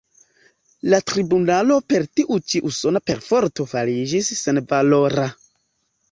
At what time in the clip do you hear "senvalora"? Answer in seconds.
4.39-5.27